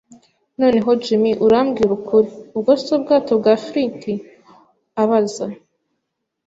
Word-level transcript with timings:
“Noneho, 0.59 0.89
Jim, 1.03 1.23
urambwira 1.45 1.91
ukuri: 1.99 2.29
ubwo 2.55 2.71
si 2.81 2.89
ubwato 2.97 3.31
bwa 3.39 3.53
Flint?” 3.65 4.01
abaza. 5.01 5.45